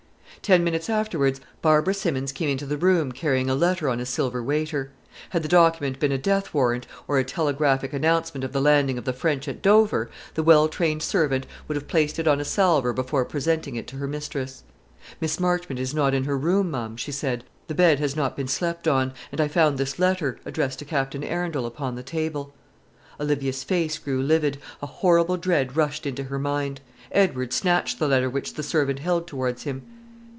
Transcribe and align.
Ten 0.41 0.63
minutes 0.63 0.89
afterwards 0.89 1.39
Barbara 1.61 1.93
Simmons 1.93 2.31
came 2.31 2.49
into 2.49 2.65
the 2.65 2.77
room 2.77 3.11
carrying 3.11 3.47
a 3.47 3.53
letter 3.53 3.87
on 3.87 3.99
a 3.99 4.07
silver 4.07 4.41
waiter. 4.41 4.89
Had 5.29 5.43
the 5.43 5.47
document 5.47 5.99
been 5.99 6.11
a 6.11 6.17
death 6.17 6.51
warrant, 6.51 6.87
or 7.07 7.19
a 7.19 7.23
telegraphic 7.23 7.93
announcement 7.93 8.43
of 8.43 8.51
the 8.51 8.59
landing 8.59 8.97
of 8.97 9.05
the 9.05 9.13
French 9.13 9.47
at 9.47 9.61
Dover, 9.61 10.09
the 10.33 10.41
well 10.41 10.67
trained 10.67 11.03
servant 11.03 11.45
would 11.67 11.75
have 11.75 11.87
placed 11.87 12.17
it 12.17 12.25
upon 12.25 12.41
a 12.41 12.45
salver 12.45 12.91
before 12.91 13.23
presenting 13.23 13.75
it 13.75 13.85
to 13.89 13.97
her 13.97 14.07
mistress. 14.07 14.63
"Miss 15.19 15.39
Marchmont 15.39 15.79
is 15.79 15.93
not 15.93 16.15
in 16.15 16.23
her 16.23 16.35
room, 16.37 16.71
ma'am," 16.71 16.97
she 16.97 17.11
said; 17.11 17.43
"the 17.67 17.75
bed 17.75 17.99
has 17.99 18.15
not 18.15 18.35
been 18.35 18.47
slept 18.47 18.87
on; 18.87 19.13
and 19.31 19.39
I 19.39 19.47
found 19.47 19.77
this 19.77 19.99
letter, 19.99 20.39
addressed 20.43 20.79
to 20.79 20.85
Captain 20.85 21.23
Arundel, 21.23 21.67
upon 21.67 21.93
the 21.93 22.01
table." 22.03 22.51
Olivia's 23.19 23.63
face 23.63 23.99
grew 23.99 24.23
livid; 24.23 24.57
a 24.81 24.87
horrible 24.87 25.37
dread 25.37 25.77
rushed 25.77 26.07
into 26.07 26.23
her 26.25 26.39
mind. 26.39 26.81
Edward 27.11 27.53
snatched 27.53 27.99
the 27.99 28.07
letter 28.07 28.29
which 28.29 28.55
the 28.55 28.63
servant 28.63 28.97
held 28.99 29.27
towards 29.27 29.63
him. 29.63 29.83